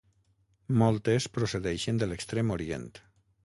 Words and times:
Moltes 0.83 1.29
procedeixen 1.37 2.03
de 2.03 2.11
l'Extrem 2.11 2.59
Orient. 2.59 2.93